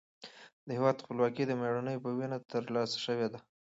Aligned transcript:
د 0.67 0.67
هېواد 0.77 1.03
خپلواکي 1.03 1.43
د 1.47 1.51
مېړنیو 1.61 2.03
په 2.05 2.09
وینه 2.17 2.37
ترلاسه 2.51 2.97
شوې 3.05 3.27
ده. 3.33 3.39